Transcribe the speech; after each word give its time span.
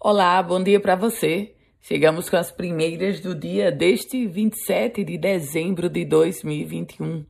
Olá, 0.00 0.42
bom 0.42 0.60
dia 0.62 0.80
para 0.80 0.96
você. 0.96 1.54
Chegamos 1.80 2.28
com 2.28 2.36
as 2.36 2.52
primeiras 2.52 3.20
do 3.20 3.34
dia 3.34 3.72
deste 3.72 4.26
27 4.26 5.02
de 5.02 5.16
dezembro 5.16 5.88
de 5.88 6.04
2021. 6.04 7.24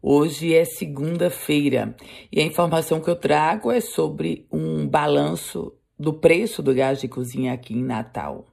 Hoje 0.00 0.54
é 0.54 0.64
segunda-feira 0.64 1.96
e 2.30 2.40
a 2.40 2.44
informação 2.44 3.00
que 3.00 3.10
eu 3.10 3.16
trago 3.16 3.72
é 3.72 3.80
sobre 3.80 4.46
um 4.52 4.86
balanço 4.86 5.72
do 5.98 6.12
preço 6.12 6.62
do 6.62 6.72
gás 6.72 7.00
de 7.00 7.08
cozinha 7.08 7.52
aqui 7.52 7.74
em 7.74 7.82
Natal. 7.82 8.46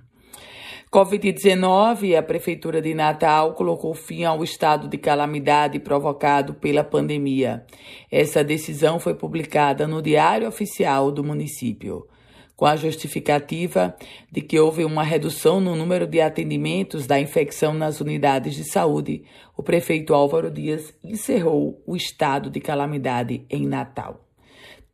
Covid-19, 0.91 2.17
a 2.17 2.23
Prefeitura 2.23 2.81
de 2.81 2.93
Natal 2.93 3.53
colocou 3.53 3.93
fim 3.93 4.23
ao 4.23 4.41
estado 4.43 4.87
de 4.87 4.97
calamidade 4.97 5.77
provocado 5.79 6.53
pela 6.53 6.85
pandemia. 6.85 7.65
Essa 8.09 8.41
decisão 8.43 8.97
foi 8.97 9.13
publicada 9.13 9.85
no 9.85 10.01
Diário 10.01 10.47
Oficial 10.47 11.11
do 11.11 11.21
município 11.23 12.07
com 12.55 12.65
a 12.65 12.75
justificativa 12.75 13.95
de 14.31 14.41
que 14.41 14.59
houve 14.59 14.85
uma 14.85 15.03
redução 15.03 15.59
no 15.59 15.75
número 15.75 16.07
de 16.07 16.21
atendimentos 16.21 17.05
da 17.05 17.19
infecção 17.19 17.73
nas 17.73 17.99
unidades 17.99 18.55
de 18.55 18.63
saúde, 18.63 19.23
o 19.55 19.63
prefeito 19.63 20.13
Álvaro 20.13 20.49
Dias 20.49 20.93
encerrou 21.03 21.81
o 21.85 21.95
estado 21.95 22.49
de 22.49 22.59
calamidade 22.59 23.45
em 23.49 23.67
Natal. 23.67 24.24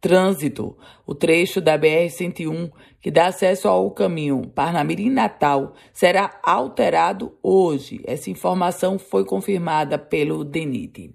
Trânsito. 0.02 0.76
O 1.06 1.14
trecho 1.14 1.62
da 1.62 1.78
BR-101 1.78 2.72
que 3.00 3.12
dá 3.12 3.28
acesso 3.28 3.68
ao 3.68 3.90
caminho 3.92 4.48
Parnamirim-Natal 4.48 5.74
será 5.94 6.40
alterado 6.44 7.38
hoje. 7.42 8.02
Essa 8.06 8.32
informação 8.32 8.98
foi 8.98 9.24
confirmada 9.24 10.00
pelo 10.00 10.44
DENIT. 10.44 11.14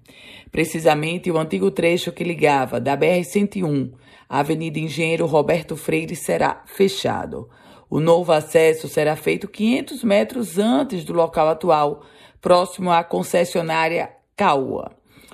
Precisamente, 0.49 1.29
o 1.29 1.37
antigo 1.37 1.69
trecho 1.69 2.13
que 2.13 2.23
ligava 2.23 2.79
da 2.79 2.97
BR-101 2.97 3.91
à 4.29 4.39
Avenida 4.39 4.79
Engenheiro 4.79 5.25
Roberto 5.25 5.75
Freire 5.75 6.15
será 6.15 6.63
fechado. 6.65 7.49
O 7.89 7.99
novo 7.99 8.31
acesso 8.31 8.87
será 8.87 9.15
feito 9.15 9.47
500 9.47 10.03
metros 10.03 10.57
antes 10.57 11.03
do 11.03 11.13
local 11.13 11.49
atual, 11.49 12.03
próximo 12.41 12.91
à 12.91 13.03
concessionária 13.03 14.11
Caua. 14.35 14.91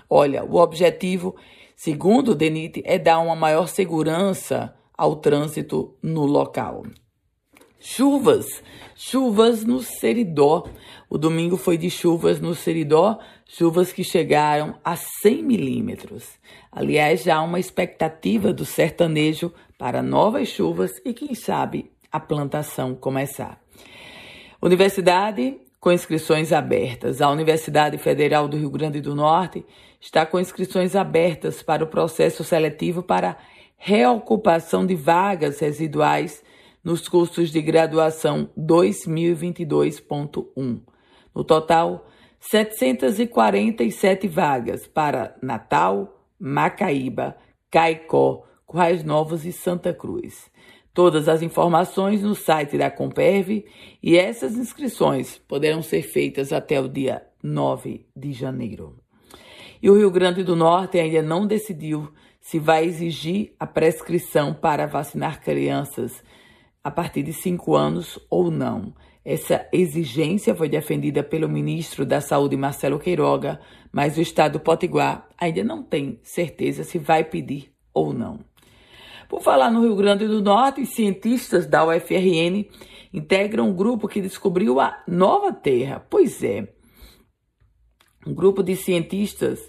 Olha, 0.07 0.43
o 0.43 0.57
objetivo 0.57 1.35
segundo 1.75 2.31
o 2.31 2.35
DENIT, 2.35 2.81
é 2.85 2.97
dar 2.97 3.19
uma 3.19 3.35
maior 3.35 3.67
segurança 3.67 4.73
ao 4.97 5.15
trânsito 5.15 5.95
no 6.01 6.25
local. 6.25 6.83
Chuvas, 7.79 8.45
chuvas 8.95 9.65
no 9.65 9.81
Seridó. 9.81 10.63
O 11.09 11.17
domingo 11.17 11.57
foi 11.57 11.77
de 11.77 11.89
chuvas 11.89 12.39
no 12.39 12.55
Seridó, 12.55 13.19
chuvas 13.45 13.91
que 13.91 14.05
chegaram 14.05 14.79
a 14.83 14.95
100 14.95 15.43
milímetros. 15.43 16.39
Aliás, 16.71 17.23
já 17.23 17.35
há 17.35 17.43
uma 17.43 17.59
expectativa 17.59 18.53
do 18.53 18.65
sertanejo 18.65 19.53
para 19.77 20.01
novas 20.01 20.47
chuvas 20.47 20.93
e, 21.03 21.13
quem 21.13 21.35
sabe, 21.35 21.91
a 22.09 22.21
plantação 22.21 22.95
começar. 22.95 23.61
Universidade 24.61 25.57
com 25.83 25.91
inscrições 25.91 26.51
abertas. 26.53 27.21
A 27.21 27.29
Universidade 27.29 27.97
Federal 27.97 28.47
do 28.47 28.55
Rio 28.55 28.69
Grande 28.69 29.01
do 29.01 29.13
Norte 29.13 29.65
está 29.99 30.25
com 30.25 30.39
inscrições 30.39 30.95
abertas 30.95 31.61
para 31.61 31.83
o 31.83 31.87
processo 31.87 32.41
seletivo 32.41 33.03
para 33.03 33.35
reocupação 33.75 34.85
de 34.85 34.95
vagas 34.95 35.59
residuais 35.59 36.41
nos 36.81 37.09
cursos 37.09 37.51
de 37.51 37.61
graduação 37.61 38.49
2022.1. 38.57 40.79
No 41.35 41.43
total, 41.43 42.07
747 42.39 44.25
vagas 44.25 44.87
para 44.87 45.35
Natal, 45.41 46.25
Macaíba, 46.39 47.35
Caicó, 47.69 48.45
Currais 48.65 49.03
Novos 49.03 49.45
e 49.45 49.51
Santa 49.51 49.93
Cruz. 49.93 50.49
Todas 50.93 51.27
as 51.27 51.41
informações 51.41 52.21
no 52.21 52.35
site 52.35 52.77
da 52.77 52.91
Comperv 52.91 53.65
e 54.01 54.15
essas 54.15 54.55
inscrições 54.55 55.39
poderão 55.47 55.81
ser 55.81 56.03
feitas 56.03 56.53
até 56.53 56.79
o 56.79 56.87
dia 56.87 57.23
9 57.41 58.05
de 58.15 58.31
janeiro. 58.31 58.95
E 59.81 59.89
o 59.89 59.97
Rio 59.97 60.11
Grande 60.11 60.43
do 60.43 60.55
Norte 60.55 60.99
ainda 60.99 61.21
não 61.23 61.47
decidiu 61.47 62.13
se 62.39 62.59
vai 62.59 62.85
exigir 62.85 63.53
a 63.59 63.65
prescrição 63.65 64.53
para 64.53 64.85
vacinar 64.85 65.41
crianças 65.41 66.23
a 66.83 66.91
partir 66.91 67.23
de 67.23 67.33
5 67.33 67.75
anos 67.75 68.19
ou 68.29 68.51
não. 68.51 68.93
Essa 69.25 69.67
exigência 69.71 70.53
foi 70.53 70.69
defendida 70.69 71.23
pelo 71.23 71.49
ministro 71.49 72.05
da 72.05 72.21
Saúde, 72.21 72.55
Marcelo 72.57 72.99
Queiroga, 72.99 73.59
mas 73.91 74.17
o 74.17 74.21
estado 74.21 74.53
do 74.53 74.59
Potiguar 74.59 75.27
ainda 75.37 75.63
não 75.63 75.81
tem 75.81 76.19
certeza 76.21 76.83
se 76.83 76.99
vai 76.99 77.23
pedir 77.23 77.73
ou 77.93 78.13
não. 78.13 78.52
Por 79.27 79.41
falar 79.41 79.71
no 79.71 79.81
Rio 79.81 79.95
Grande 79.95 80.27
do 80.27 80.41
Norte, 80.41 80.85
cientistas 80.85 81.65
da 81.65 81.85
UFRN 81.85 82.65
integram 83.13 83.69
um 83.69 83.75
grupo 83.75 84.07
que 84.07 84.21
descobriu 84.21 84.79
a 84.79 85.03
nova 85.07 85.53
Terra. 85.53 86.05
Pois 86.09 86.43
é, 86.43 86.67
um 88.25 88.33
grupo 88.33 88.63
de 88.63 88.75
cientistas 88.75 89.59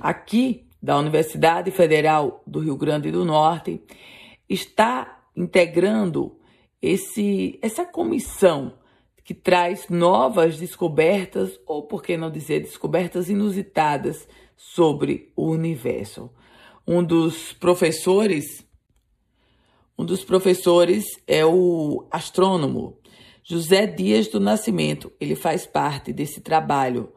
aqui 0.00 0.66
da 0.82 0.98
Universidade 0.98 1.70
Federal 1.70 2.42
do 2.46 2.60
Rio 2.60 2.76
Grande 2.76 3.10
do 3.10 3.24
Norte 3.24 3.82
está 4.48 5.24
integrando 5.36 6.36
esse, 6.80 7.58
essa 7.62 7.84
comissão 7.84 8.74
que 9.24 9.34
traz 9.34 9.88
novas 9.90 10.58
descobertas, 10.58 11.60
ou 11.66 11.82
por 11.82 12.02
que 12.02 12.16
não 12.16 12.30
dizer 12.30 12.60
descobertas 12.60 13.28
inusitadas 13.28 14.26
sobre 14.56 15.32
o 15.36 15.50
universo. 15.50 16.30
Um 16.86 17.04
dos 17.04 17.52
professores 17.52 18.66
um 19.98 20.04
dos 20.04 20.22
professores 20.22 21.06
é 21.26 21.42
o 21.44 22.06
astrônomo 22.10 22.98
José 23.42 23.86
Dias 23.86 24.28
do 24.28 24.38
Nascimento. 24.38 25.10
Ele 25.18 25.34
faz 25.34 25.66
parte 25.66 26.12
desse 26.12 26.40
trabalho. 26.40 27.12